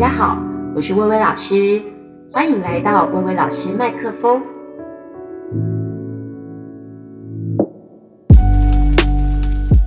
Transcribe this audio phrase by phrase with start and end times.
[0.00, 0.38] 大家好，
[0.74, 1.78] 我是薇薇老师，
[2.32, 4.42] 欢迎来到薇薇老师麦克风。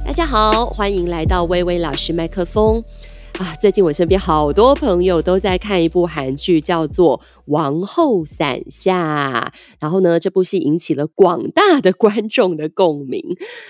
[0.06, 2.84] 大家好，欢迎来到薇薇老师麦克风。
[3.60, 9.52] 最近我身边好多朋友都在看一部韩剧，叫做《王后伞下》。
[9.80, 13.22] 然后呢，这部戏引起了广大的观众的共鸣。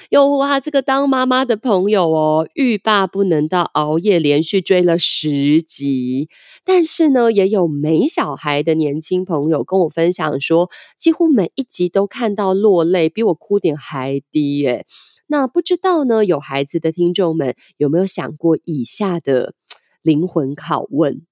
[0.10, 6.30] 哟哇，这个当妈妈的朋友哦，欲罢不能到熬夜连续追了十集。
[6.66, 14.86] 但是呢，也有没小孩的年轻朋友跟我分享说，几乎每一集都看到落泪，比我哭点还低耶。
[15.28, 19.56] 那不知道呢，有孩子的听众们有没有想过以下的
[20.02, 21.26] 灵魂拷问？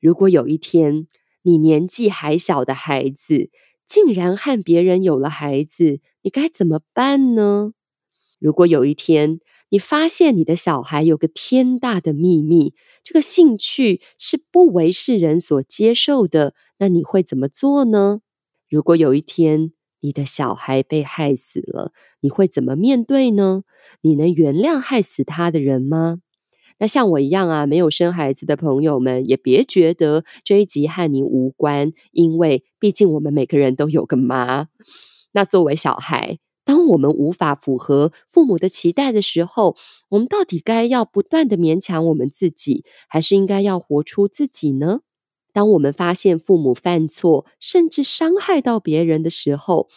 [0.00, 1.06] 如果有一天
[1.42, 3.50] 你年纪还小的孩子
[3.86, 7.72] 竟然和别人有了孩子，你该怎么办呢？
[8.38, 18.20] 如果有一天你发现你的小孩有个天大的秘密，这个兴趣是不为世人所接受的，那你会怎么做呢？
[18.68, 23.64] 如果有一天，你的小孩被害死了，你会怎么面对呢？
[24.02, 26.20] 你能原谅害死他的人吗？
[26.78, 34.68] 那像我一样啊，没有生孩子的朋友们，也别觉得这一集和你无关，因为毕竟我们每个人都有个妈。
[35.32, 39.76] 那作为小孩，当我们无法符合父母的期待的时候，
[40.08, 45.00] 我们到底该要不断的勉强我们自己，还是应该要活出自己呢？
[45.52, 49.88] 当我们发现父母犯错，甚至伤害到别人的时候，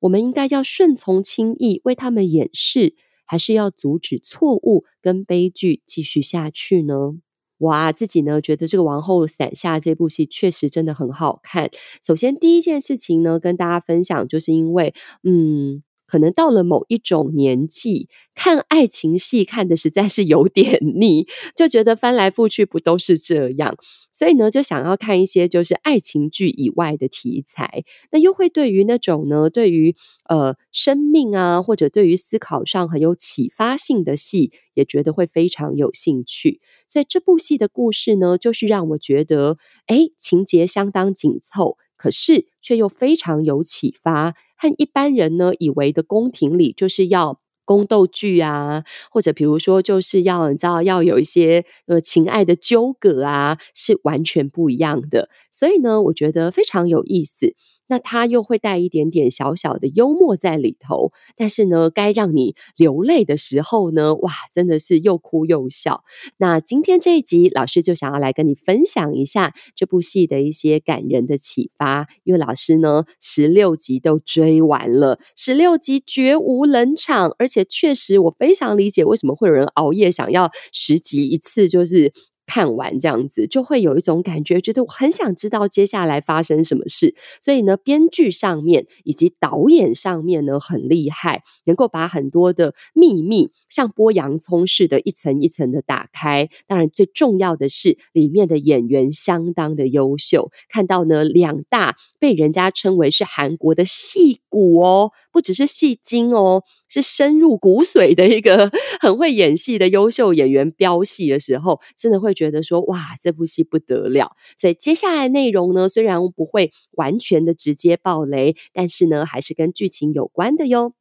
[0.00, 7.18] 我们应该要顺从轻易为他们掩饰，还是要阻止错误跟悲剧继续下去呢？
[7.58, 11.70] 哇，自己呢觉得这个《王后伞下》这部戏确实真的很好看。
[12.00, 14.94] 首先，第一件事情呢，跟大家分享，就是因为，
[15.24, 15.82] 嗯。
[16.08, 23.76] 可能到了某一种年纪，看爱情戏看的实在是有点 腻，就觉得翻来覆去不都是这样，
[24.12, 29.94] 所以呢，就想要看一些就是爱情剧以外的题材，那又会对于那种呢，对于
[30.28, 36.60] 呃生命啊，或者对于思考上很有启发性的戏，也觉得会非常有兴趣。
[36.88, 39.58] 所以这部戏的故事呢，就是让我觉得，
[39.88, 41.76] 诶，情节相当紧凑。
[42.00, 55.28] 可是却又非常有启发，和一般人呢以为的宫廷里就是要宫斗剧啊，或者比如说就是要你知道要有一些呃情爱的纠葛啊，是完全不一样的。
[55.52, 57.54] 所以呢，我觉得非常有意思。
[57.88, 66.04] 那它又会带一点点小小的幽默在里头，但是呢，该让你流泪的时候呢，哇，真的是又哭又笑。
[66.36, 82.12] 那今天这一集，老师就想要来跟你分享一下这部戏的一些感人的启发，因为老师呢，十六集都追完了，十六集绝无冷场，而且确实我非常理解为什么会有人熬夜想要十集一次，就是。
[82.48, 87.14] 看完这样子，就会有一种感觉，觉得我很想知道接下来发生什么事。
[87.42, 96.48] 所以呢，编剧上面以及导演上面呢，很厉害，能够把很多的秘密像剥洋葱似的，一层一层的打开。
[96.66, 100.50] 当然，最重要的是里面的演员相当的优秀。
[100.70, 106.64] 看到呢，两大被人家称为是韩国的戏骨哦，不只是戏精哦。
[106.90, 114.36] 是深入骨髓的一个 很会演戏的优秀演员飙戏的时候，真的会觉得说哇，这部戏不得了。
[114.56, 120.92] 所以接下来内容呢，虽然不会完全的直接爆雷，但是呢，还是跟剧情有关的哟。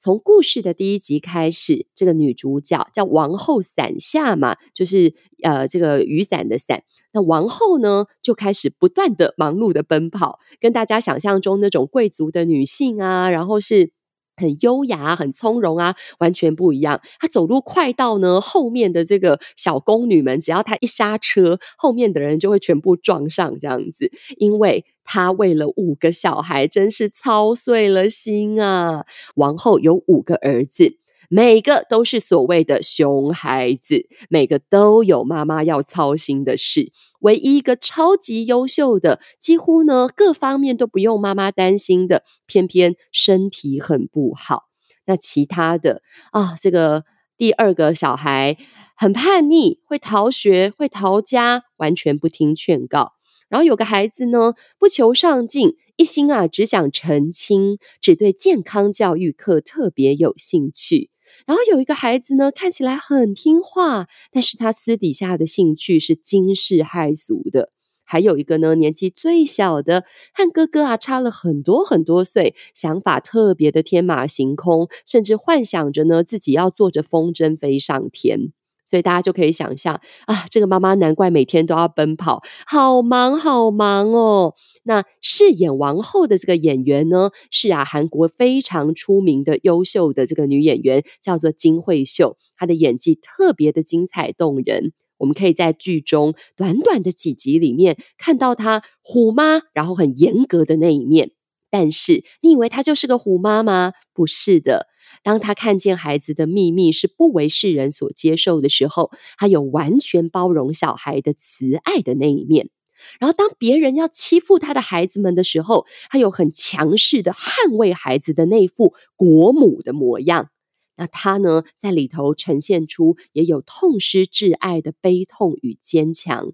[0.00, 6.82] 从故事的第一集开始，这个女主角叫王后伞下嘛，就是呃这个雨伞的伞。
[7.12, 13.92] 那王后呢，就开始不断的忙碌的奔跑，跟大家想象中那种贵族的女性啊，然后是。
[14.36, 17.00] 很优雅、很从容啊，完全不一样。
[17.20, 24.10] 他走路快到呢，后面的这个小宫女们，只要他一刹车，后面的人就会全部撞上这样子。
[24.36, 29.04] 因为他为了五个小孩，真是操碎了心啊！
[29.34, 30.96] 王后有五个儿子。
[31.34, 36.92] 每个都是所谓的熊孩子，每个都有妈妈要操心的事。
[37.20, 44.64] 唯一一个超级优秀的，几乎呢各方面都不用妈妈担心的，偏偏身体很不好。
[45.06, 46.02] 那其他的
[46.32, 47.04] 啊，这个
[47.38, 48.58] 第二个小孩
[48.94, 53.14] 很叛逆，会逃学，会逃家，完全不听劝告。
[53.48, 61.08] 然后有个孩子呢，不求上进，一心啊只想成亲，只对健康教育课特别有兴趣。
[61.46, 67.70] 然后有一个孩子呢，看起来很听话，但是他私底下的兴趣是惊世骇俗的。
[68.04, 78.52] 还有一个呢，年纪最小的，和哥哥啊差了很多很多岁，想法特别的天马行空，甚至幻想着呢自己要坐着风筝飞上天。
[78.92, 84.54] 所以大家就可以想象啊，这个妈妈难怪每天都要奔跑，好忙好忙哦。
[84.82, 94.92] 那饰演王后的这个演员呢，是啊，韩国非常出名的优秀的这个女演员，叫做金惠秀，她的演技特别的精彩动人。
[95.16, 101.30] 我们可以在剧中短短的几集里面看到她虎妈，然后很严格的那一面。
[101.70, 103.94] 但是，你以为她就是个虎妈吗？
[104.12, 104.88] 不是的。
[105.22, 112.70] 当他看见孩子的秘密是不为世人所接受的时候，他有完全包容小孩的慈爱的那一面。
[113.18, 120.50] 然后，当别人要欺负他的孩子们的时候，他有很强势的捍卫孩子的那副国母的模样。
[120.96, 126.52] 那他呢，在里头呈现出也有痛失挚爱的悲痛与坚强。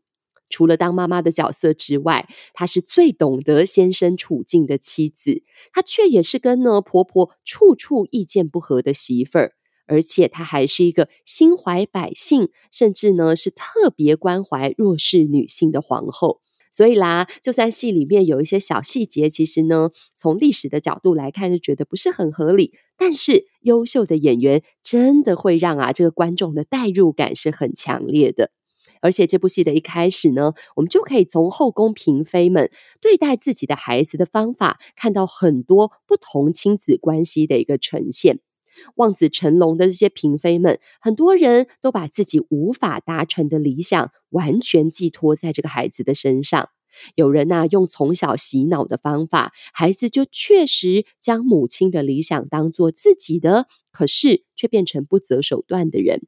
[0.48, 5.42] 除了当妈妈的角色之外，她是最懂得先生处境的妻子，
[5.72, 9.52] 她却也是跟呢婆婆处处意见不合的媳妇儿，
[9.86, 16.40] 而且她还是一个心怀百姓，甚至呢是特别关怀弱势女性的皇后。
[16.70, 28.50] 所以啦，就算戏里面有一些小细节，其实呢从历史的角度来看，就觉得不是很合理，但是优秀的演员真的会让啊这个观众的代入感是很强烈的。
[29.00, 38.40] 而且这部戏的一开始呢，我们就可以从后宫嫔妃们对待自己的孩子的方法，看到很多不同亲子关系的一个呈现。
[38.94, 46.68] 望子成龙的这些嫔妃们，很多人都把自己无法达成的理想完全寄托在这个孩子的身上。
[47.16, 56.22] 有人呢，用从小洗脑的方法，孩子就确实将母亲的理想当做自己的，可是却变成不择手段的人。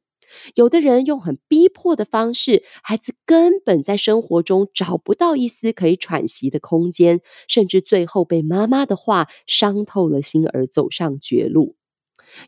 [0.55, 11.75] 有的人用很逼迫的方式，孩子根本在生活中找不到一丝可以喘息的空间，甚至最后被妈妈的话伤透了心而走上绝路。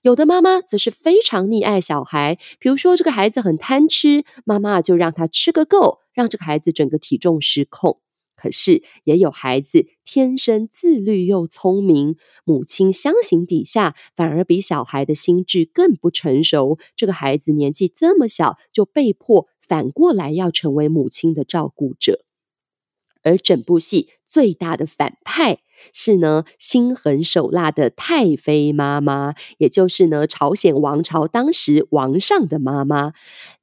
[0.04, 8.00] 有的妈妈则是非常溺爱小孩，比如说这个孩子很贪吃，妈妈就让他吃个够，让这个孩子整个体重失控。
[8.44, 16.78] 可是，也有孩子天生自律又聪明，母亲相形底下，反而比小孩的心智更不成熟。
[16.98, 22.26] 这个孩子年纪这么小，就被迫反过来要成为母亲的照顾者。
[23.24, 25.60] 而整部戏最大的反派
[25.94, 33.14] 是呢，心狠手辣的太妃妈妈，也就是呢，朝鲜王朝当时王上的妈妈。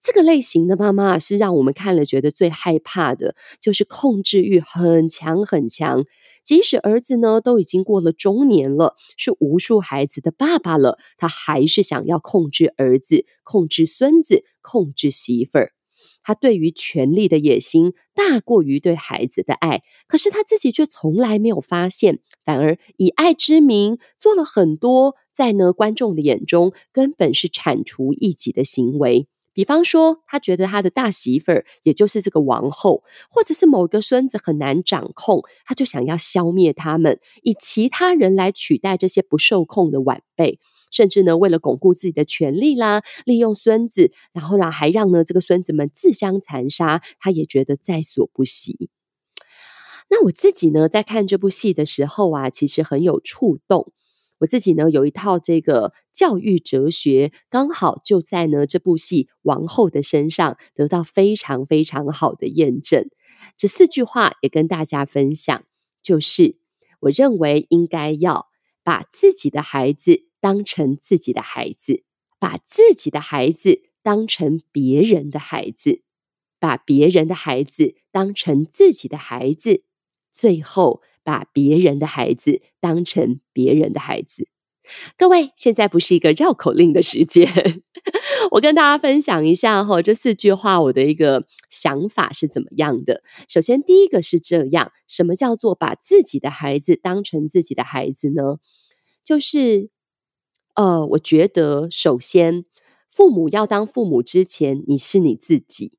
[0.01, 6.05] 这个类型的妈妈是让我们看了觉得最害怕的，就是控制欲很强很强。
[6.43, 15.73] 即使儿子呢都已经过了中年了，是无数孩子的爸爸了，他还是想要控制儿子、控制孙子、控制媳妇儿。
[16.23, 29.27] 他对于权力的野心大过于对孩子的爱，可是他自己却从来没有发现，反而以爱之名做了很多在呢观众的眼中根本是铲除异己的行为。
[29.53, 40.61] 比方说，他觉得他的大媳妇儿，也就是这个王后，或者是某个孙子很难掌控，他就想要消灭他们，以其他人来取代这些不受控的晚辈。
[40.91, 48.91] 甚至呢，为了巩固自己的权利啦，利用孙子，然后呢，还让呢这个孙子们自相残杀，他也觉得在所不惜。
[50.09, 53.93] 那我自己呢，在看这部戏的时候啊，其实很有触动。
[54.39, 63.09] 我自己呢，有一套这个教育哲学，刚好就在呢这部戏王后的身上得到非常非常好的验证。
[63.57, 65.63] 这四句话也跟大家分享，
[66.03, 66.57] 就是
[67.01, 68.49] 我认为应该要
[68.83, 70.30] 把自己的孩子。
[70.41, 72.03] 当成自己的孩子，
[72.39, 76.03] 把自己的孩子当成别人的孩子，
[76.59, 79.83] 把别人的孩子当成自己的孩子，
[80.33, 84.49] 最后把别人的孩子当成别人的孩子。
[85.19, 87.47] 各位，现在不是一个绕口令的时间，
[88.53, 93.23] 我跟大家分享一下哈，这四句话我的一个想法是怎么样的。
[93.47, 98.57] 首先，第一个是这样：什么叫做把自己的孩子当成自己的孩子呢？
[99.23, 99.91] 就是。
[100.75, 102.65] 呃，我觉得首先，
[103.11, 105.99] 父母要当父母之前，你是你自己，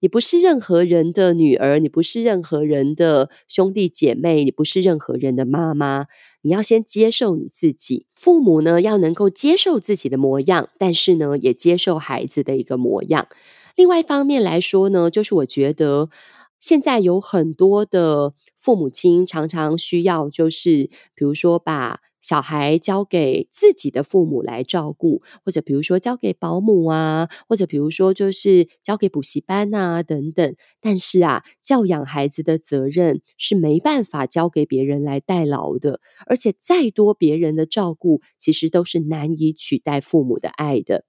[0.00, 6.06] 你不是任何人的女儿，你不是任何人的兄弟姐妹，你不是任何人的妈妈，
[6.42, 8.06] 你要先接受你自己。
[8.14, 13.28] 父母呢，要能够接受自己的模样，但是呢，也接受孩子的一个模样。
[13.76, 16.10] 另外一方面来说呢，就是我觉得
[16.58, 22.00] 现在有很多的父母亲常常需要，就是比如说把。
[22.22, 30.54] 小孩交给自己的父母来照顾，或者比如说交给保姆啊，或者比如说就是交给补习班啊等等。
[30.80, 41.04] 但是啊，教养孩子的责任是没办法交给别人来代劳的，而且再多别人的照顾，其实都是难以取代父母的爱的。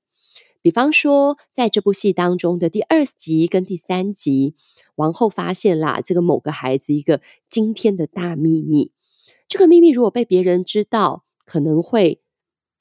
[0.64, 4.56] 比方说，在这部戏当中的第二集跟第三集，
[4.96, 8.92] 王后发现啦，这个某个孩子一个惊天的大秘密。
[9.48, 12.22] 这个秘密如果被别人知道，可能会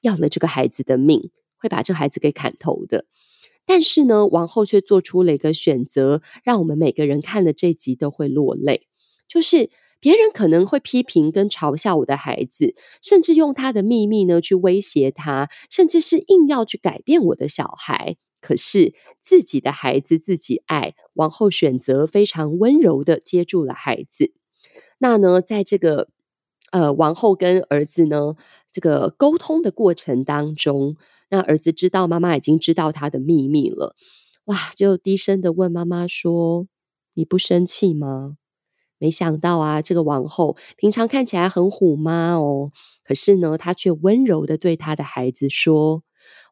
[0.01, 3.07] 要了这个孩子的命，会把这孩子给砍头的。
[3.65, 8.89] 但是呢，王后却做出了一个选择，让我们每个人看了这集都会落泪，
[9.29, 9.71] 就是。
[10.05, 18.17] 别人可能会批评跟嘲笑我的孩子，甚至用他的秘密呢去威胁他，甚至是硬要去改变我的小孩。
[18.41, 24.33] 可是自己的孩子自己爱，王后选择非常温柔的接住了孩子。
[24.99, 26.09] 那呢，在这个
[26.73, 28.35] 呃王后跟儿子呢
[28.73, 30.97] 这个沟通的过程当中，
[31.31, 33.95] 那儿子知道妈妈已经知道他的秘密了，
[34.47, 36.67] 哇，就低声的问妈妈说
[37.15, 38.37] ：“你不生气吗？”
[38.99, 42.73] 没想到啊，这个王后平常看起来很虎妈哦，
[43.05, 46.03] 可是呢，她却温柔的对她的孩子说：“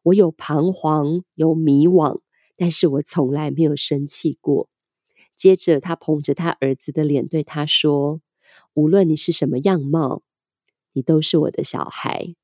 [0.03, 2.19] 我有彷徨，有迷惘，
[2.57, 4.69] 但是我从来没有生气过。”
[5.35, 8.19] 接着，她捧着她儿子的脸对他说
[8.73, 10.21] ：“无论你是什么样貌，
[10.93, 12.35] 你都是我的小孩。”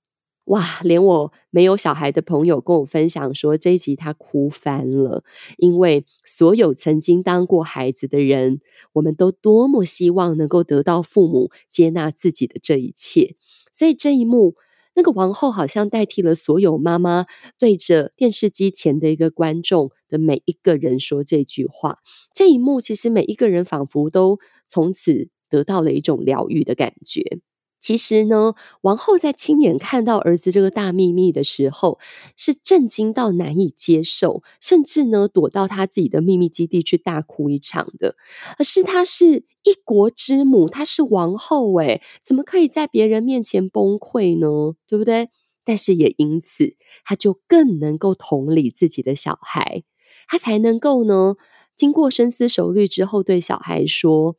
[0.48, 0.80] 哇！
[0.84, 5.26] 连我没有小孩的朋友跟我分享说，这一集他哭翻了，
[5.58, 8.62] 因为所有曾经当过孩子的人，
[8.94, 13.36] 我们都多么希望能够得到父母接纳自己的这一切。
[13.74, 14.56] 所以这一幕，
[14.96, 17.26] 那个王后好像代替了所有妈妈
[17.60, 21.98] 对着电视机前的一个观众的每一个人说这句话。
[22.34, 27.40] 这一幕，其实每一个人仿佛都从此得到了一种疗愈的感觉。
[27.80, 32.00] 其实呢，王后在亲眼看到儿子这个大秘密的时候，
[32.36, 38.16] 是震惊到难以接受，甚至呢，躲到他自己的秘密基地去大哭一场的。
[38.58, 44.74] 而是她是一国之母，她是王后，诶，怎么可以在别人面前崩溃呢？
[44.88, 45.30] 对不对？
[45.64, 46.76] 但是也因此，
[47.06, 49.84] 她就更能够同理自己的小孩，
[50.28, 51.36] 她才能够呢，
[51.76, 54.36] 经过深思熟虑之后，对小孩说。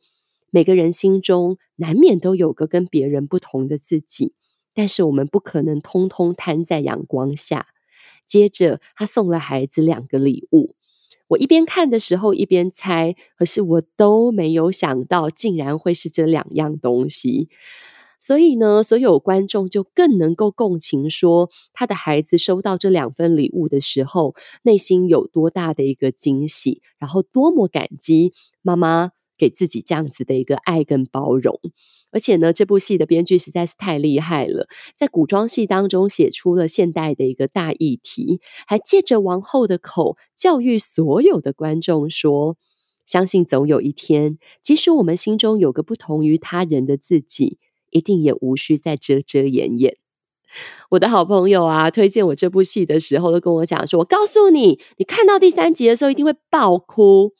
[0.51, 4.33] 每个人心中难免都有个跟别人不同的自己，
[4.73, 7.67] 但是我们不可能通通摊在阳光下。
[8.25, 10.75] 接着，他送了孩子两个礼物。
[11.29, 17.49] 我一边看的时候一边猜，可是我都没有想到，竟然会是这两样东西。
[18.19, 29.11] 所以呢，所有观众就更能够共情，说他的孩子收到这两份礼物的时候，内心有多大的一个惊喜，然后多么感激妈妈。
[29.39, 31.59] 给自己这样子的一个爱跟包容，
[32.11, 42.57] 而且呢，这部戏的编剧实在是太厉害了，在古装戏当中写出了现代的一个大议题，还借着王后的口教育所有的观众说：
[43.05, 47.57] 相信总有一天，即使我们心中有个不同于他人的自己，
[47.89, 49.97] 一定也无需再遮遮掩掩。
[50.89, 57.33] 我的好朋友啊，推荐我这部戏的时候，都跟我讲说：我告诉你，你看到第三集的时候，一定会爆哭。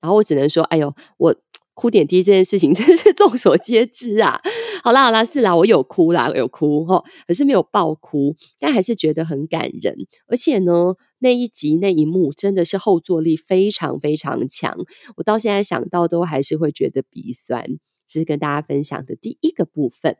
[0.00, 1.34] 然后我只能说，哎呦，我
[1.74, 4.40] 哭点滴这件事情 真是众所皆知啊！
[4.82, 9.96] 好啦好啦，是啦，我有哭啦，有哭齁，可是没有爆哭，但还是觉得很感人。
[10.26, 14.76] 而且呢，那一集那一幕真的是后坐力非常非常强，
[15.16, 17.66] 我到现在想到都还是会觉得鼻酸。
[18.06, 20.16] 这是跟大家分享的第一个部分。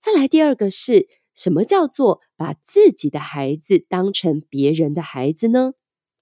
[0.00, 5.74] 再来第二个是什么叫做把自己的孩子当成别人的孩子呢？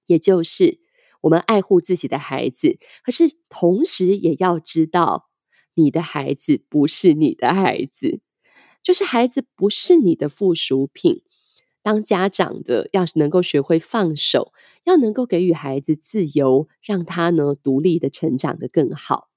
[0.07, 0.84] 也就是。
[1.25, 5.31] 我们爱护自己的孩子，可是同时也要知道，
[5.75, 8.21] 你的孩子不是你的孩子，
[8.83, 11.23] 就是孩子不是你的附属品。
[11.83, 14.53] 当家长的要能够学会放手，
[14.85, 19.29] 要能够给予孩子自由，让他呢独立的成长的更好。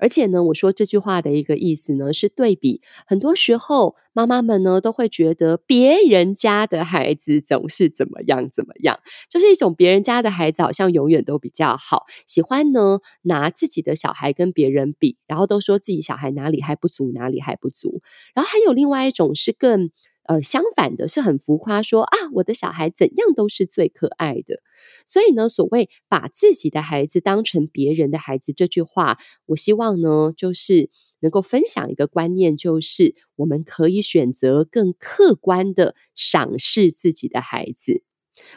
[0.00, 2.80] 而且呢，我说这句话的一个意思呢，是对比。
[3.06, 18.00] 很多时候，妈妈们呢都会觉得别人家的孩子总是怎么样怎么样，就是一种别人家的孩子好像永远都比较好，喜欢呢拿自己的小孩跟别人比，然后都说自己小孩哪里还不足，哪里还不足。
[18.34, 19.90] 然后还有另外一种是更。
[20.24, 24.62] 呃，相反的是很浮夸说，啊，我的小孩怎样都是最可爱的。
[25.06, 38.02] 所以呢，所谓把自己的孩子当成别人的孩子这句话，我希望呢，就是能够分享一个观念，就是我们可以选择更客观的赏识自己的孩子，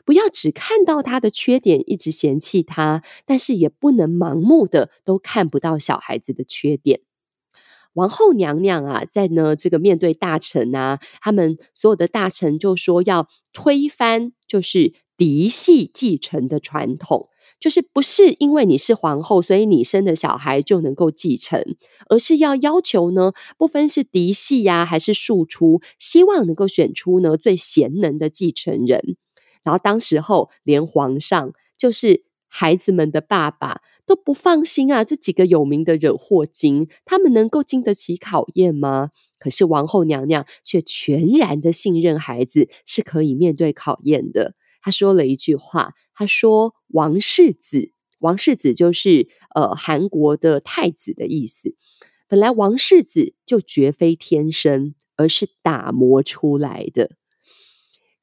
[0.05, 7.01] 不要只看到他的缺点，一直嫌弃他，但是也不能盲目的都看不到小孩子的缺点。
[7.93, 21.75] 王后娘娘啊，在呢这个面对大臣啊，他们所有的大臣就说要推翻，就是嫡系继承的传统，就是不是因为你是皇后，所以你生的小孩就能够继承，
[22.09, 29.17] 而是要要求呢，不分是嫡系呀、还是庶出，希望能够选出呢最贤能的继承人。
[29.63, 39.09] 然后当时候连皇上就是孩子们的爸爸都不放心啊，这几个有名的惹祸精，他们能够经得起考验吗？
[39.39, 44.55] 可是王后娘娘却全然的信任孩子是可以面对考验的。
[44.81, 51.75] 她说了一句话，她说：“王世子，王世子就是呃韩国的太子的意思。
[52.27, 57.11] 本来王世子就绝非天生，而是打磨出来的。”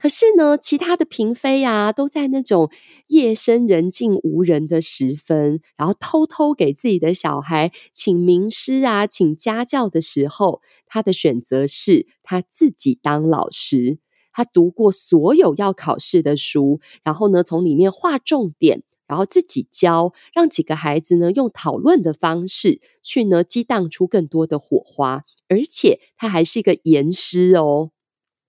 [0.01, 2.71] 可是呢，其他的嫔妃啊，都在那种
[3.09, 13.99] 夜深人静无人的时分，然后偷偷给自己的小孩请名师啊，请家教的时候，他的选择是他自己当老师。
[14.33, 25.25] 他读过所有要考试的书，然后呢，从里面划重点，然后自己教，让几个孩子呢，用讨论的方式去呢，激荡出更多的火花。
[25.49, 27.91] 而且他还是一个严师哦。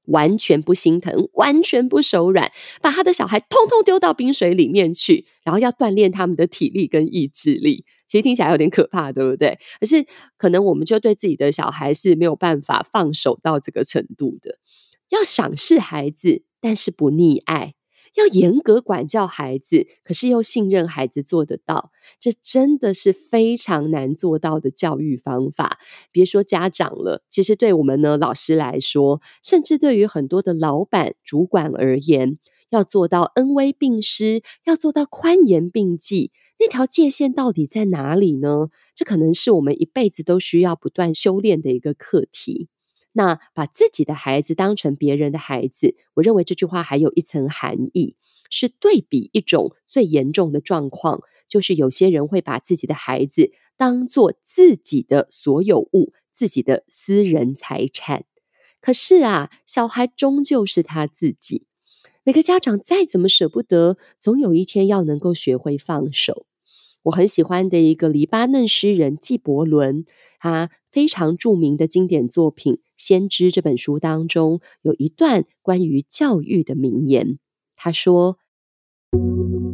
[0.06, 7.86] 完全不心疼，完全不手软，把他的小孩通通丢到冰水里面去，然后要锻炼他们的体力跟意志力。
[8.08, 9.58] 其实听起来有点可怕，对不对？
[9.80, 10.06] 可是
[10.38, 14.58] 可能我们就对自己的小孩是没有办法放手到这个程度的，
[15.10, 17.74] 要赏识孩子，但是不溺爱。
[18.16, 25.80] 要严格管教孩子，可是又信任孩子做得到，这真的是非常难做到的教育方法。
[26.12, 32.38] 别说家长了，其实对我们呢，老师来说，甚至对于很多的老板、主管而言，
[32.70, 38.68] 要做到恩威并施，要做到宽严并济，那条界限到底在哪里呢？
[38.94, 42.68] 这可能是我们一辈子都需要不断修炼的一个课题。
[43.14, 48.16] 那把自己的孩子当成别人的孩子，我认为这句话还有一层含义，
[48.50, 58.26] 是对比一种最严重的状况，就是有些人会把自己的孩子当做自己的所有物，自己的私人财产。
[58.80, 61.66] 可是啊，小孩终究是他自己，
[62.24, 66.46] 每个家长再怎么舍不得，总有一天要能够学会放手。
[67.04, 70.06] 我很喜欢的一个黎巴嫩诗人纪伯伦，
[70.44, 77.38] 他非常著名的经典作品《先知》这本书当中，有一段关于教育的名言。
[77.76, 78.40] 他说：“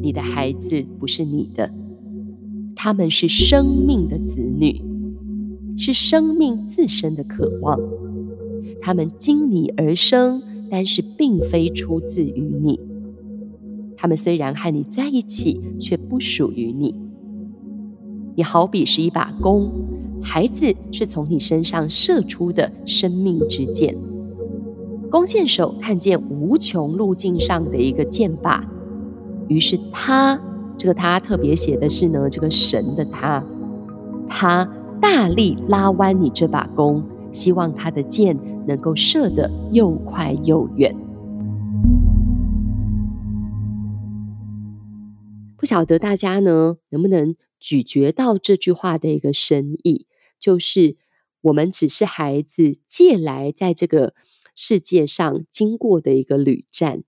[0.03, 1.73] 你的孩子不是你的，
[2.75, 4.83] 他们是生命的子女，
[5.77, 7.79] 是生命自身的渴望。
[8.81, 12.77] 他们经你而生，但是并非出自于你。
[13.95, 16.93] 他们虽然和你在一起，却不属于你。”
[18.35, 19.71] 你好比是一把弓，
[20.21, 23.95] 孩子是从你身上射出的生命之箭。
[25.09, 28.61] 弓箭手看见无穷路径上的一个箭靶，
[29.47, 30.37] 于是他，
[30.77, 33.41] 这个他特别写的是呢，这个神的他，
[34.27, 37.01] 他大力拉弯你这把弓，
[37.31, 40.93] 希望他的箭能够射得又快又远。
[45.55, 47.33] 不晓得大家呢，能不能？
[47.59, 50.05] 咀嚼到这句话的一个深意，
[50.39, 50.97] 就是
[51.41, 54.13] 我们只是孩子借来在这个
[54.55, 57.03] 世界上经过的一个旅站，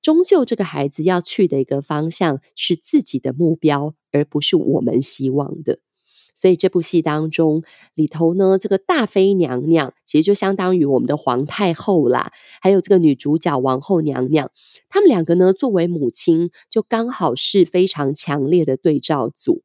[0.00, 5.80] 终究这个孩子要去的一个方向是自己的目标，而不是我们希望的。
[6.34, 7.64] 所以这部戏当中
[7.94, 14.50] 里头呢，这个大妃娘娘其实就相当于我们的皇太后啦，还有这个女主角王后娘娘，
[14.88, 19.64] 她们两个呢，作为母亲，就刚好是非常强烈的对照组。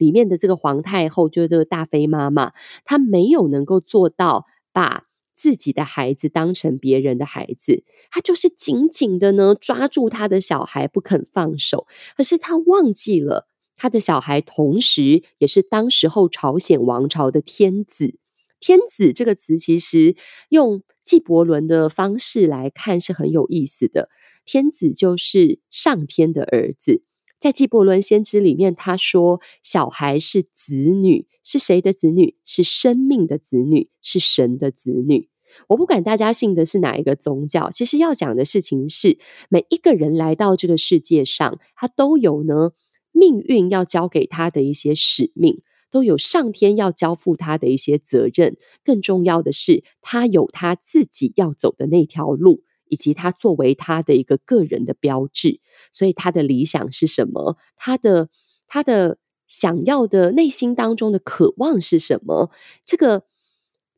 [0.00, 2.52] 里面的这个皇太后，就是这个大妃妈妈，
[2.84, 11.86] 她没有能够做到把自己的孩子当成别人的孩子，她就是紧紧的呢抓住她的小孩不肯放手。
[12.16, 18.18] 可是她忘记了，她的小孩同时也是当时候朝鲜王朝的天子。
[18.58, 20.16] 天子这个词其实
[20.50, 24.10] 用纪伯伦的方式来看是很有意思的，
[24.44, 27.02] 天子就是上天的儿子。
[27.40, 32.36] 在纪伯伦先知里面，他说：“小孩是子女，是谁的子女？
[32.44, 35.30] 是生命的子女，是神的子女。”
[35.68, 42.72] 我不管大家信的是哪一个宗教，其实要讲的事情是，每一个人来到这个世界上，他都有呢
[43.10, 48.58] 命运要交给他的一些使命，都有上天要交付他的一些责任。
[48.84, 52.62] 更重要的是，他有他自己要走的那条路。
[52.90, 57.56] 以及他作为他的一个个人的标志，所以他的理想是什么？
[57.76, 58.28] 他的
[58.66, 62.50] 他的想要的内心当中的渴望是什么？
[62.84, 63.24] 这个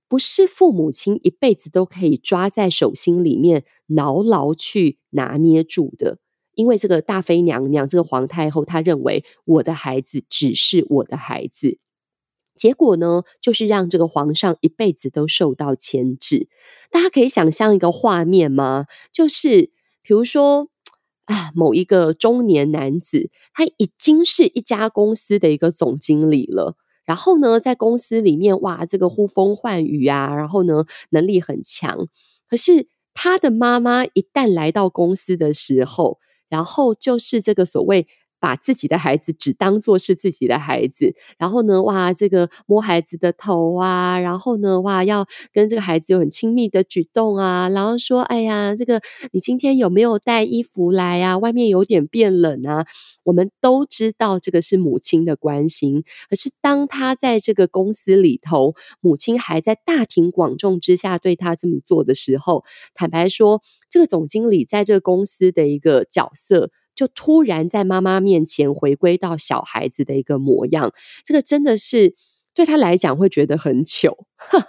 [0.08, 6.18] 不是父母亲一辈子都可以抓在手心里面牢牢去拿捏住的。
[6.54, 11.78] 因为这个大妃娘娘，这个皇太后，她认为我的孩子只是我的孩子。
[12.54, 16.48] 结果呢，就是让这个皇上一辈子都受到牵制。
[16.90, 18.86] 大家可以想象一个画面吗？
[19.12, 19.70] 就是
[20.02, 20.68] 比如说，
[21.24, 26.76] 啊，某一个中年男子，他已经是一家公司的一个总经理了。
[27.04, 32.06] 然后呢，在公司里面，哇，这个呼风唤雨啊，然后呢，能力很强。
[32.48, 38.06] 可是他的妈妈一旦来到公司的时候，然后就是这个所谓。
[38.42, 49.00] 把自己的孩子只当做是自己的孩子，然后呢，哇，这个摸孩子的头啊，然后呢，哇，要跟这个孩子有很亲密的举动啊，然后说，哎呀，这个
[49.30, 51.38] 你今天有没有带衣服来啊？
[51.38, 52.84] 外面有点变冷啊。
[53.22, 66.72] 我们都知道这个是母亲的关心，可是当他在这个公司里头，母亲还在大庭广众之下对他这么做的时候，坦白说，这个总经理在这个公司的一个角色。
[66.94, 70.92] 就突然在妈妈面前回归到小孩子的一个模样，
[71.24, 72.14] 这个真的是
[72.54, 74.26] 对他来讲会觉得很糗，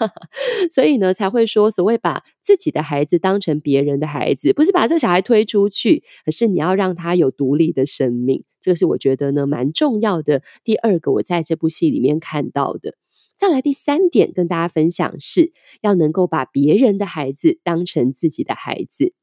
[0.74, 8.46] 所以呢才会说所谓把自己的孩子当成别人的孩子，不是把这小孩推出去，而是你要让他有独立的生命。
[8.62, 10.42] 这个是我觉得呢蛮重要的。
[10.64, 12.96] 第二个我在这部戏里面看到的，
[13.36, 19.14] 再来第三点跟大家分享是要能够把别人的孩子当成自己的孩子。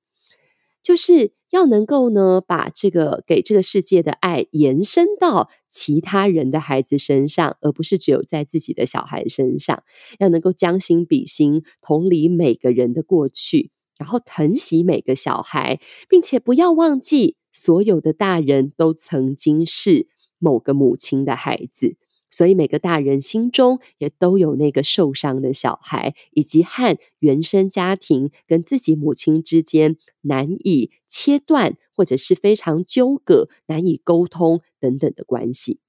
[0.90, 9.85] 就是要能够呢，把这个给这个世界的爱延伸到其他人的孩子身上，而不是只有在自己的小孩身上。
[10.18, 20.09] 要能够将心比心，同理每个人的过去，然后疼惜每个小孩，并且不要忘记，所有的大人都曾经是
[20.40, 21.96] 某个母亲的孩子。
[22.31, 35.81] 所以每个大人心中也都有那个受伤的小孩，以及和原生家庭跟自己母亲之间难以切断，或者是非常纠葛、难以沟通等等的关系。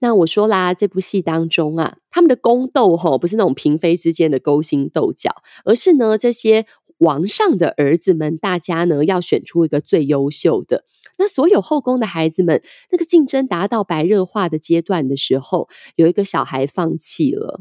[0.00, 5.30] 那我说啦，这部戏当中啊，他们的宫斗吼，不是那种嫔妃之间的勾心斗角，
[5.64, 6.66] 而是呢，这些
[6.98, 10.84] 王上的儿子们，大家呢要选出一个最优秀的。
[11.22, 17.60] 那所有后宫的孩子们，那个竞争达到白热化的阶段的时候，有一个小孩放弃了。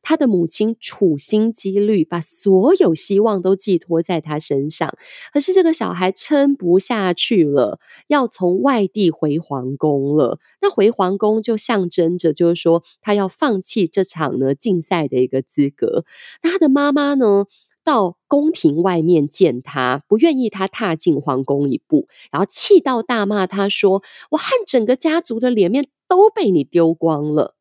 [0.00, 4.96] 他的母亲处心积虑，把所有希望都寄托在他身上。
[5.32, 10.38] 可是这个小孩撑不下去了，要从外地回皇宫了。
[10.62, 16.04] 那回皇宫就象征着，就是说他要放弃这场呢竞赛的一个资格。
[16.44, 17.46] 那他的妈妈呢？
[17.86, 27.54] 到宫廷外面见他，不愿意他踏进皇宫一步，然后气到大骂他说：“我和整个家族的脸面都被你丢光了。”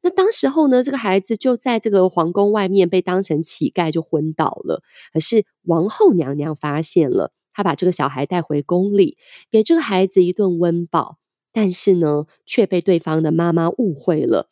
[0.00, 4.82] 那当时候呢，这个孩子就在这个皇宫外面被当成乞丐就昏倒了。
[5.12, 9.18] 可是王后娘娘发现了，她把这个小孩带回宫里，
[9.50, 11.18] 给这个孩子一顿温饱，
[11.52, 14.48] 但是呢，却被对方的妈妈误会了。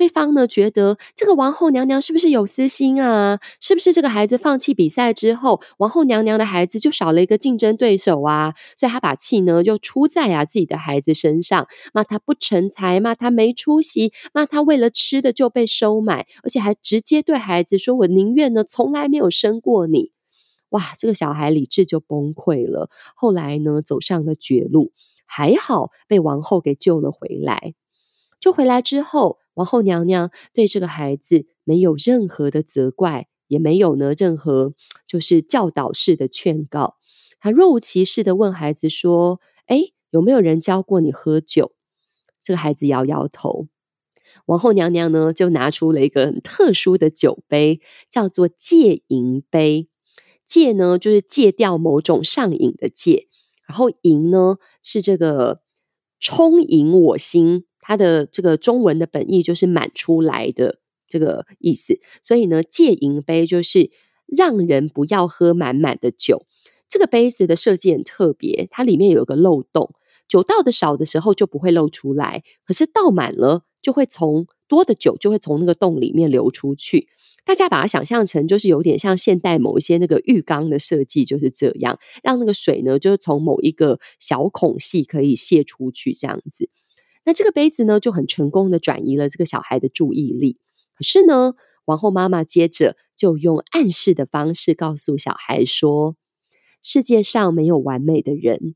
[0.00, 3.38] 对方呢，觉得这个王后娘娘是不是有私心啊？
[3.60, 8.54] 是不是这个孩子放弃比赛之后，王后娘娘的孩子就少了一个竞争对手啊？
[8.78, 20.12] 所以他把气呢又出在啊自己的孩子身上，骂他不成才，骂他没出息，骂他为了吃的就被收买，而且还直接对孩子说：“我宁愿呢从来没有生过你。”
[20.70, 22.88] 哇，这个小孩理智就崩溃了。
[23.14, 24.92] 后来呢走上了绝路，
[25.26, 27.74] 还好被王后给救了回来。
[28.40, 29.36] 就回来之后。
[29.60, 34.72] 王后娘娘对这个孩子没有任何的责怪，也没有呢任何
[35.06, 36.96] 就是教导式的劝告。
[37.40, 41.72] 她若无其事的问孩子说：“诶，有没有人教过你喝酒？”
[42.42, 43.68] 这个孩子摇摇头。
[44.46, 49.90] 王后娘娘呢就拿出了一个很特殊的酒杯，叫做戒淫杯。
[50.46, 53.28] 戒呢就是戒掉某种上瘾的戒，
[53.66, 55.60] 然后淫呢是这个
[56.18, 57.66] 充盈我心。
[57.80, 63.90] 它的这个中文的本意就是满出来的这个意思，所以呢，戒淫杯就是
[64.26, 66.46] 让人不要喝满满的酒。
[66.88, 69.94] 这个杯子的设计很特别，它里面有个漏洞，
[70.26, 77.08] 酒倒的少的时候就不会漏出来，可是倒满了就会从多的酒就会从那个洞里面流出去。
[77.44, 86.68] 大家把它想象成就是有点像现代某一些那个浴缸的设计，就是这样，让那个水呢就是从某一个小孔隙可以泄出去，这样子。
[87.24, 90.58] 那这个杯子呢，就很成功的转移了这个小孩的注意力。
[90.94, 91.54] 可是呢，
[91.84, 96.16] 王后妈妈接着就用暗示的方式告诉小孩说
[96.82, 98.74] ：“世界上没有完美的人，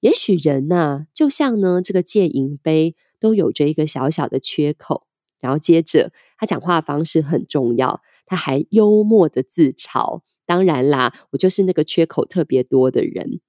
[0.00, 5.06] 也许人呢、啊，就像呢这个戒淫杯，都有着一个小小的缺口。”
[5.40, 13.40] 然后接着他讲话方式很重要，他还幽默的自嘲：“当然啦，我就是那个缺口特别多的人。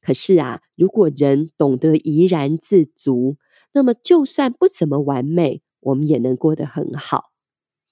[0.00, 3.36] 可是啊，如果人懂得怡然自足。”
[3.72, 7.30] 那么，就算不怎么完美，我们也能过得很好。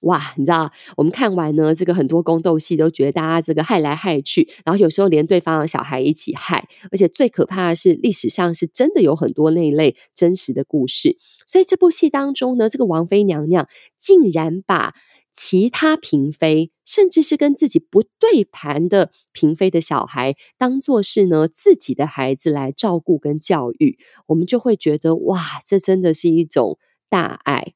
[0.00, 11.18] 哇，你知道，我们看完呢，这个很多宫斗戏都觉得大家这个害来害去，然后有时候连对方的小孩一起害，而且最可怕的是历史上是真的有很多那一类真实的故事。
[11.46, 14.94] 所以这部戏当中呢，这个王妃娘娘竟然把
[15.34, 27.74] 其他嫔妃，甚至是跟自己不对盘的嫔妃的小孩，当做是呢自己的孩子来照顾跟教育，我们就会觉得哇，这真的是一种大爱，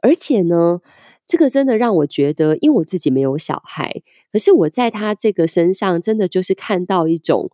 [0.00, 0.80] 而且呢。
[1.24, 7.50] 这个真的让我觉得，因为我自己没有小孩，可是我在他这个身上，真的就是看到一种，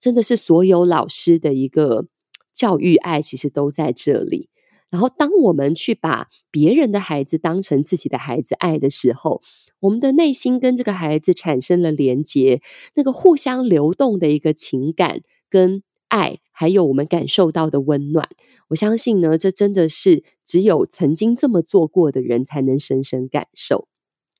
[0.00, 2.06] 真的是所有老师的一个
[2.54, 4.48] 教育爱，其实都在这里。
[4.92, 9.42] 然后，当我们去把别人的孩子当成自己的孩子爱的时候，
[9.80, 12.60] 我们的内心跟这个孩子产生了连结，
[12.94, 15.82] 那个互相流动的一个情感跟。
[16.12, 18.28] 爱，还有我们感受到的温暖，
[18.68, 23.88] 我相信呢，这真的是只有曾经这么做过的人才能深深感受。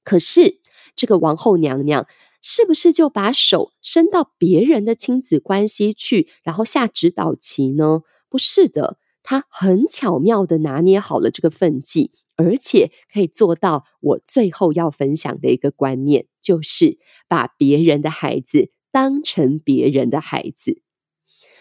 [0.04, 0.60] 可是，
[0.94, 2.06] 这个王后娘娘
[2.42, 8.02] 是不是就把手伸到别人的亲子关系去，然后下指导棋呢？
[8.28, 20.82] 不是的，他很巧妙的拿捏好了这个分际，而且可以做到我最后要分享的一个观念，就是把别人的孩子当成别人的孩子。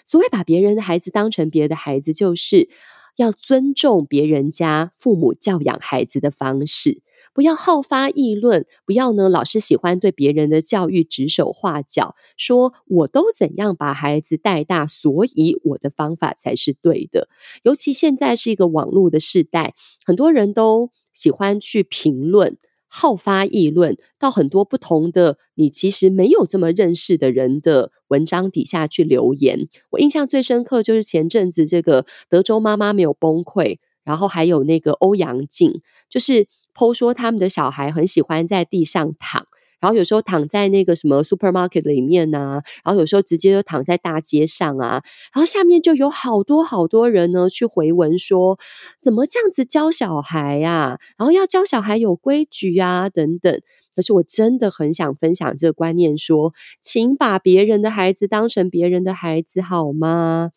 [0.04, 2.70] 所谓把别人的孩子当成别的孩子，就是
[3.18, 17.30] 要尊重别人家父母教养孩子的方式，不要好发议论，不要呢老是喜欢对别人的教育指手画脚，说我都怎样把孩子带大，所以我的方法才是对的。
[17.64, 22.58] 尤其现在是一个网络的时代，很多人都喜欢去评论。
[22.94, 29.70] 好发议论，到很多不同的你其实没有这么认识的人的文章底下去留言。
[29.92, 39.46] 我印象最深刻就是前阵子这个德州妈妈没有崩溃，然后还有那个欧阳靖，就是剖说他们的小孩很喜欢在地上躺。
[39.80, 45.02] 然后有时候躺在那个什么 supermarket 里面呐、然后有时候直接就躺在大街上啊，
[45.34, 48.60] 然后下面就有好多好多人呢去回文说，
[49.02, 51.00] 怎么这样子教小孩呀、啊？
[51.18, 53.60] 然后要教小孩有规矩啊，等等。
[53.96, 56.54] 可是我真的很想分享这个观念说，说
[56.84, 60.52] 请把别人的孩子当成别人的孩子好吗？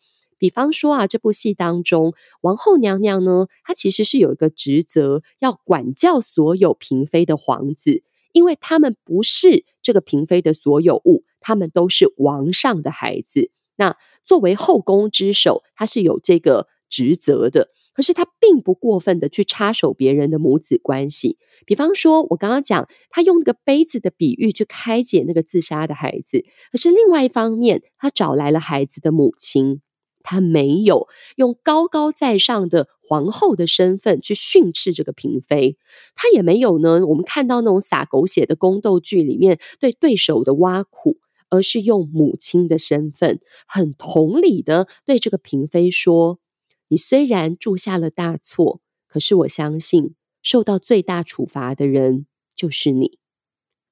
[0.45, 8.03] 比方说啊，这部戏当中，王后娘娘呢，她其实是有一个职责，要管教所有嫔妃的皇子。
[8.31, 13.49] 因为他们不是这个嫔妃的所有物，他们都是王上的孩子。
[13.75, 17.69] 那作为后宫之首，他是有这个职责的。
[17.95, 21.37] 可是他并不过分的去插手别人的母子关系。
[21.65, 26.43] 比方说，我刚刚讲，他用那个杯子的比喻去开解那个自杀的孩子。
[26.73, 29.79] 可是另外一方面，他找来了孩子的母亲。
[30.27, 35.77] 他没有用高高在上的皇后的身份去训斥这个嫔妃，
[36.15, 37.05] 他也没有呢。
[37.05, 46.39] 我们看到那种洒狗血的宫斗剧里面对对手的挖苦，而是用母亲的身份，很同理的对这个嫔妃说
[46.89, 53.19] ：“你虽然铸下了大错，可是我相信受到最大处罚的人就是你。”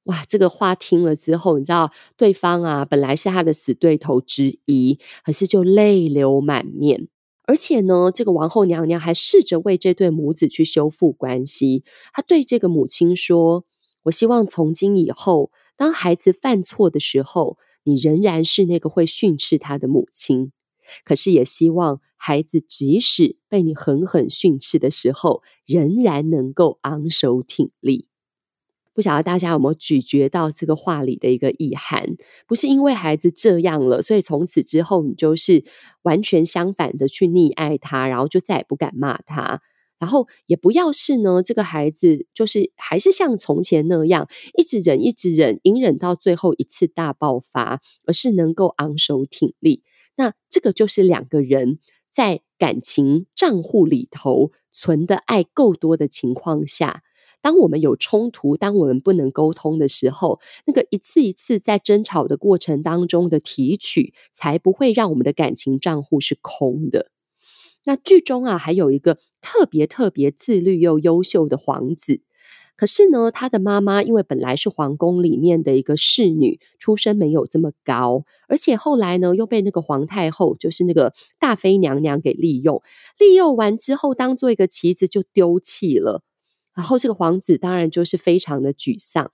[0.06, 7.08] 哇，这个话听了之后，你知道对方啊，本来是他的死对头之一，可是就泪流满面。
[7.46, 11.84] 而且呢，这个王后娘娘还试着为这对母子去修复关系。
[12.14, 13.66] 她对这个母亲说
[14.04, 20.52] ：“我希望从今以后，当孩子犯错的时候，你仍然是那个会训斥他的母亲。
[21.06, 28.08] 可是也希望孩子即使被你狠狠训斥的时候，仍然能够昂首挺立。”
[28.94, 32.16] 不晓得大家有没有咀嚼到这个话里的一个意涵？
[32.48, 35.64] 不是因为孩子这样了，所以从此之后你就是
[36.04, 39.62] 完全相反的去溺爱他，然后就再也不敢骂他。
[40.00, 44.28] 然后也不要是呢，这个孩子就是还是像从前那样
[44.58, 49.84] 一直忍，一直忍，隐忍到最后一次大爆发，而是能够昂首挺立。
[50.18, 51.80] 那这个就是两个人
[52.12, 57.02] 在感情账户里头存的爱够多的情况下。
[57.44, 67.12] 当我们有冲突，当我们不能沟通的时候，那个一次一次在争吵的过程当中的提取，才不会让我们的感情账户是空的。
[67.84, 72.22] 那剧中啊，还有一个特别特别自律又优秀的皇子，
[72.78, 82.82] 可是呢，他的妈妈因为本来是皇宫里面的一个侍女，出身没有这么高，而且后来呢，又被那个皇太后，就是那个大妃娘娘给利用，
[83.20, 86.24] 利用完之后，当做一个棋子就丢弃了。
[86.74, 89.32] 然后这个皇子当然就是非常的沮丧。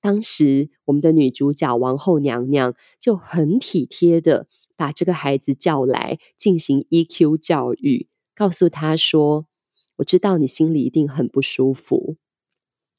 [0.00, 9.46] 当时我们的女主角王后娘娘就很体贴的把这个孩子叫来进行 EQ 教育，告诉他说
[9.98, 12.16] ：“我知道你心里一定很不舒服，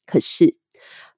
[0.06, 0.58] 可是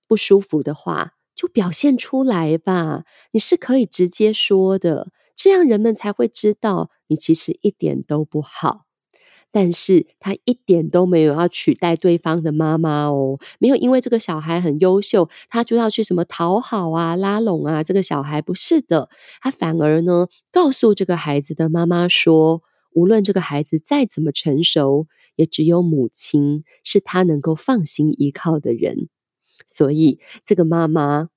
[0.07, 8.84] 不舒服的话，就表现出来吧，你是可以直接说的，这样人们才会知道你其实一点都不好。
[9.57, 19.07] 但是他一点都没有要取代对方的妈妈哦，没有因为这个小孩很优秀，他就要去什么讨好啊、拉拢啊，这个小孩不是的，
[19.39, 29.07] 他反而呢告诉这个孩子的妈妈说，无论这个孩子再怎么成熟，也只有母亲是他能够放心依靠的人。
[29.65, 31.29] 所以，这个妈妈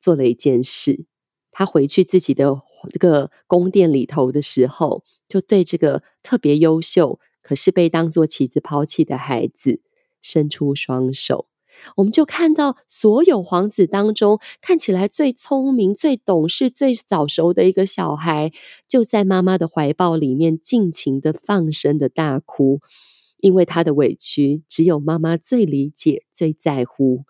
[0.00, 1.06] 做了一件事，
[1.52, 7.20] 她回去自己的这个宫殿里头的时候，就对这个特别优秀，
[7.52, 9.82] 可是被当作棋子抛弃的孩子
[10.22, 11.48] 伸出双手。
[11.96, 18.52] 我们就看到，所有皇子当中看起来最聪明、最懂事、最早熟的一个小孩，
[18.88, 22.80] 就在妈妈的怀抱里面尽情的放声的大哭，
[23.36, 27.24] 因为他的委屈只有妈妈最理解、最在乎。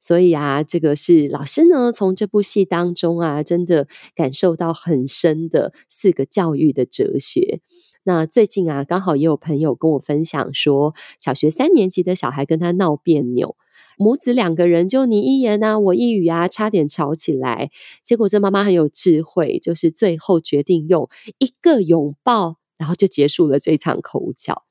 [0.00, 7.60] 所以啊，这个是老师呢，从这部戏当中啊，真的感受到很深的四个教育的哲学。
[8.06, 13.56] 那最近啊，刚好也有朋友跟我分享说，小学三年级的小孩跟他闹别扭，
[13.98, 17.72] 母子两个人就你一言啊，我一语啊，差点吵起来。
[18.04, 24.62] 结果这妈妈很有智慧，就是最后决定用一个拥抱，然后就结束了这场口角。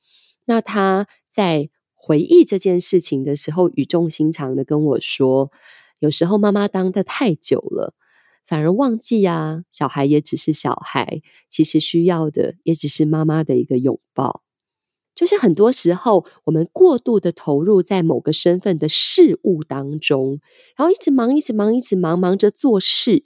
[0.45, 1.69] 那他在。
[2.07, 5.51] 回忆这件事情的时候，语重心长的跟我说
[5.99, 7.95] ：“有时候妈妈当的太久了，
[8.45, 14.43] 反而忘记啊，小孩也只是小孩，其实需要的也只是妈妈的一个拥抱。
[15.15, 20.39] 就是很多时候，我们过度的投入在某个身份的事物当中，
[20.75, 23.23] 然后一直忙，一直忙，一直忙，忙着做事。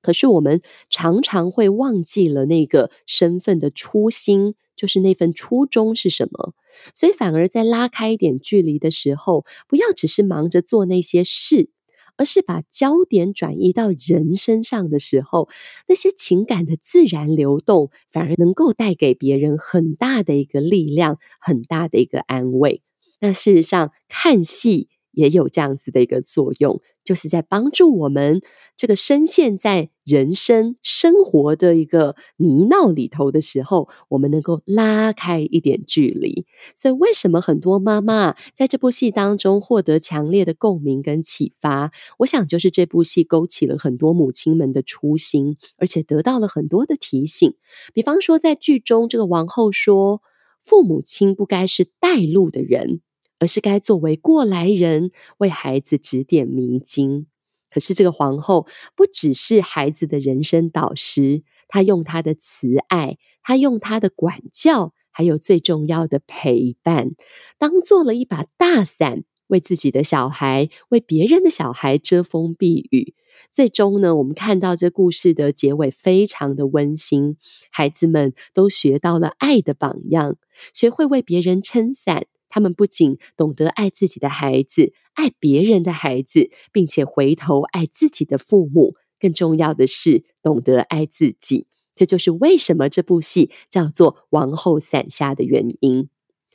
[0.00, 6.52] 可是我们常常会忘记了那个身份的初心。”就是那份初衷是什么？
[6.94, 11.70] 所以反而在拉开一点距离的时候，不要只是忙着做那些事，
[12.16, 15.48] 而是把焦点转移到人身上的时候，
[15.88, 22.82] 那些情感的自然流动，反而能够带给别人很大的一个力量，很大的一个安慰。
[23.20, 26.82] 那事实上，看戏也有这样子的一个作用。
[27.04, 28.42] 就是在帮助我们
[28.76, 36.46] 这个深陷在人生生活的一个泥淖里头的时候，我们能够拉开一点距离。
[36.76, 41.90] 所以，为什么很多妈妈在这部戏当中获得强烈的共鸣跟启发？
[42.18, 47.54] 我想，就是这部戏勾起了很多母亲们的初心，而且得到了很多的提醒。
[47.92, 50.22] 比方说，在剧中，这个王后说
[50.62, 53.00] ：“父母亲不该是带路的人。”
[53.38, 57.26] 而是该作为过来人，为孩子指点迷津。
[57.70, 67.10] 可是这个皇后不只是孩子的人生导师，她用她的慈爱，她用她的管教，还有最重要的陪伴，
[67.58, 73.14] 当做了一把大伞，为自己的小孩，为别人的小孩遮风避雨。
[73.50, 77.36] 最终呢，我们看到这故事的结尾非常的温馨，
[77.70, 80.36] 孩子们都学到了爱的榜样，
[80.72, 82.26] 学会为别人撑伞。
[82.56, 88.94] 他们不仅懂得爱自己的孩子，爱别人的孩子，并且回头爱自己的父母。
[89.20, 91.66] 更重要的是，懂得爱自己。
[91.94, 96.08] 这就是为什么这部戏叫做《王后伞下》的原因。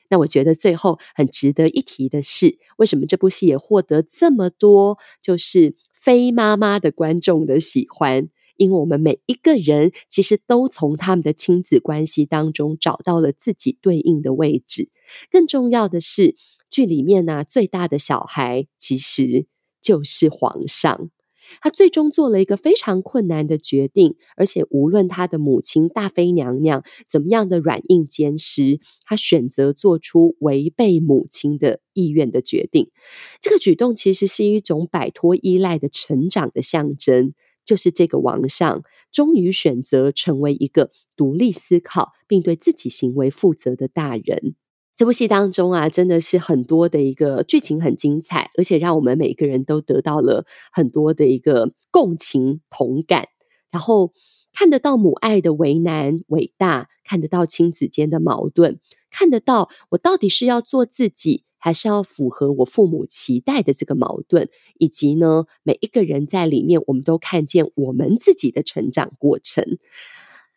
[0.10, 8.30] 那我觉得最后很值得一提的是，为什么这部戏也获得这么多就是非妈妈的观众的喜欢？
[8.62, 14.90] 因为我们每一个人其实都从他们的亲子关系当中找到了自己对应的位置。
[15.32, 16.36] 更重要的是，
[16.70, 19.48] 剧里面呢，最大的小孩其实
[19.82, 21.10] 就是皇上。
[21.60, 32.92] 他最终做了一个非常困难的决定，而且无论他的母亲大妃娘娘怎么样的软硬兼施，他选择做出违背母亲的意愿的决定。
[33.42, 37.34] 这个举动其实是一种摆脱依赖的成长的象征。
[37.66, 44.56] 就是这个王上终于选择成为一个独立思考并对自己行为负责的大人。
[44.94, 53.30] 这部戏当中啊，真的是很多的一个剧情很精彩，而且让我们每个人都得到了很多的一个共情同感，
[53.72, 54.14] 然后
[54.54, 61.46] 看得到母爱的为难伟大，看得到亲子间的矛盾，看得到我到底是要做自己。
[61.62, 69.78] 还是要符合我父母期待的这个矛盾，以及呢，每一个人在里面，我们都看见我们自己的成长过程。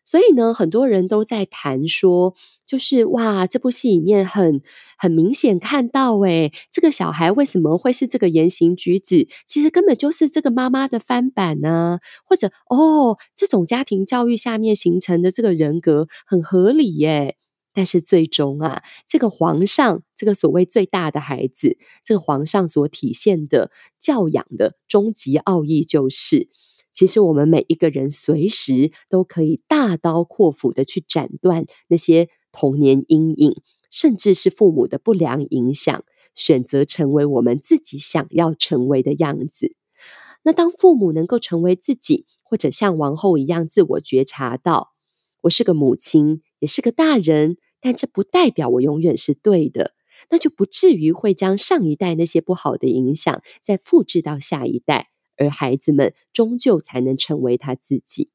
[0.06, 2.34] 所以呢，很多人都在谈说，
[2.66, 4.60] 就是哇，这部戏里面很
[4.98, 12.00] 很明显看到，诶，这个小孩为什么会是这个言行举止，其实根本就是这个妈妈的翻版呢？
[12.26, 17.36] 或者哦，这种家庭教育下面形成的这个人格很合理耶。
[17.74, 26.48] 但是最终啊，这个皇上，这个所谓最大的孩子，这个皇上所体现的教养的终极奥义，就是
[26.92, 33.60] 其实我们每一个人随时都可以大刀阔斧的去斩断那些童年阴影，
[33.90, 36.04] 甚至是父母的不良影响，
[36.36, 39.74] 选择成为我们自己想要成为的样子。
[40.44, 44.92] 那当父母能够成为自己，或者像王后一样自我觉察到，
[45.40, 49.92] 我是个母亲，也是个大人，但这不代表我永远是对的，
[50.30, 58.30] 那就不至于会将上一代那些不好的影响再复制到下一代，而孩子们终究才能成为他自己。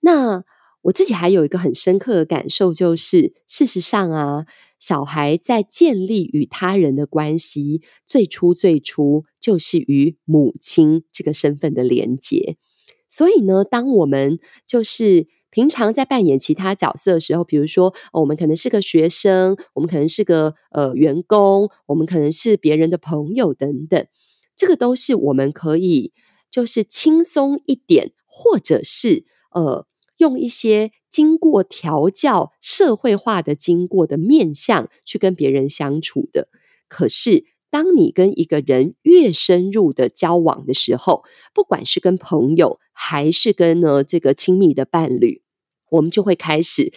[0.00, 0.42] 那
[0.82, 4.46] 我自己还有一个很深刻的感受，就是事实上啊，
[4.80, 12.56] 小孩在建立与他人的关系，最初最初就是与母亲这个身份的连结。
[13.08, 24.06] 所以呢，当我们就是平常在扮演其他角色的时候，比如说，我们可能是个学生，我们可能是个呃员工，我们可能是别人的朋友等等，
[24.54, 26.12] 这个都是我们可以
[26.50, 29.86] 就是轻松一点，或者是呃。
[30.18, 36.48] 用一些经过调教、社会化的经过的面相去跟别人相处的。
[36.88, 45.42] 可是，当你跟一个人越深入的交往的时候，不管是跟朋友还是跟呢这个亲密的伴侣，
[45.90, 46.92] 我们就会开始，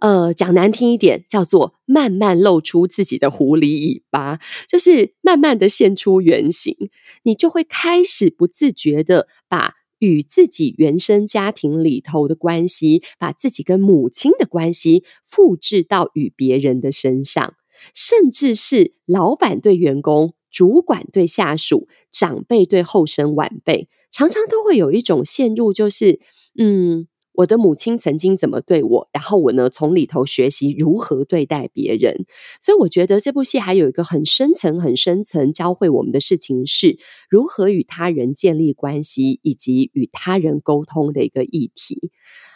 [0.00, 6.90] 呃，讲难听一点，叫做慢慢露出自己的狐狸尾巴，就是慢慢的现出原形。
[7.22, 9.74] 你就会开始不自觉的把。
[9.98, 17.54] 与自己原生家庭里头的关系，把自己跟母亲的关系复制到与别人的身上，
[17.94, 26.20] 甚至是老板对员工、主管对下属、长辈对后生晚辈，常常都会有一种陷入，就是
[26.58, 27.08] 嗯。
[27.36, 32.24] 我的母亲曾经怎么对我，然后我呢，从里头学习如何对待别人。
[32.60, 42.10] 所以我觉得这部戏还有一个很深层、很深层教会我们的事情是如何与他人建立关系，以及与他人沟通的一个议题。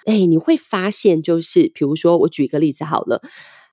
[0.06, 3.20] 哎，你会发现，就是比如说，我举一个例子好了，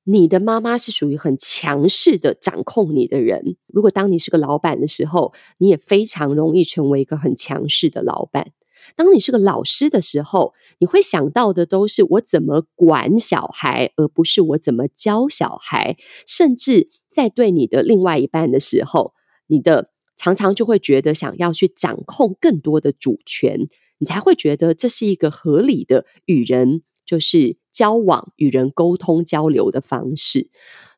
[0.04, 3.56] 你的妈妈是属于很强势的掌控你的人。
[3.68, 8.52] 如果当你是个老板的时候，你也非常容易成为一个很强势的老板。
[8.96, 15.98] 当你是个老师的时候，你会想到的都是我怎么管小孩，而不是我怎么教小孩。
[16.26, 19.14] 甚至在对你的另外一半的时候，
[19.48, 23.68] 你的常常就会觉得想要去掌控更多的主权，
[24.00, 30.50] 你才会觉得这是一个合理的与人就是交往、与人沟通交流的方式。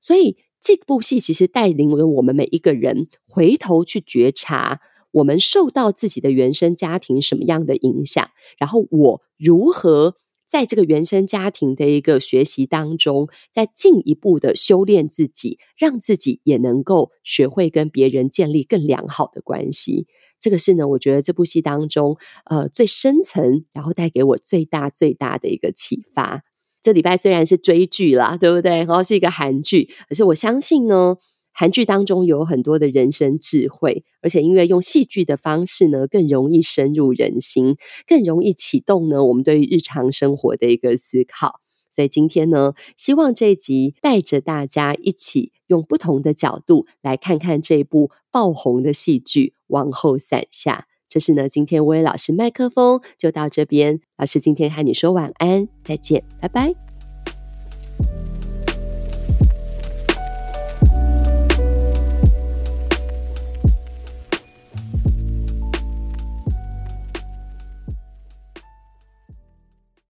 [0.02, 4.80] 所以这部戏其实带领了我们每一个人回头去觉察。
[5.12, 8.30] 我们受到自己的原生家庭什么样的影响？
[8.58, 10.16] 然后我如何
[10.48, 20.08] 在这个原生家庭的一个学习当中，再进一步的修炼自己，让自己也能够学会跟别人建立更良好的关系。
[20.40, 26.44] 这个是呢，我觉得这部戏当中呃最深层，然后带给我最大最大的一个启发。
[26.82, 28.72] 这礼拜虽然是追剧啦，对不对？
[28.78, 31.18] 然后是一个韩剧，可是我相信呢。
[31.54, 37.76] 韩剧当中有很多的人生智慧，而且因为用戏剧的方式呢，更容易深入人心，
[38.08, 41.60] 更容易启动呢我们对于日常生活的一个思考。
[41.92, 50.86] 所以今天呢，希望这一集带着大家一起用不同的角度来看看这部爆红的戏剧《王后伞下》。
[51.10, 56.76] 这是呢，今天薇薇老师麦克风就到这边，老师今天和你说晚安，再见，拜拜。